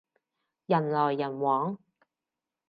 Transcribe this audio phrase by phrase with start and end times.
[0.65, 1.77] 人來人往